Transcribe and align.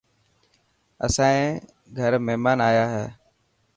اسائي 1.05 1.43
گھر 1.97 2.13
مهمان 2.25 2.57
آيا 2.69 2.85
هي. 2.93 3.05